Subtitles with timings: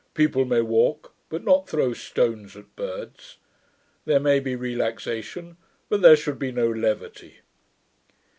[0.15, 3.37] People may walk, but not throw stones at birds.
[4.05, 5.57] There may be relaxation,
[5.89, 7.41] but there should be no levity.'